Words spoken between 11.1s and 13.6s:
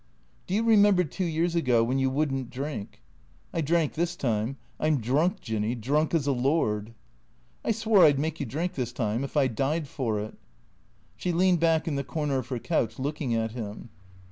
She leaned back in the corner of her couch, looking at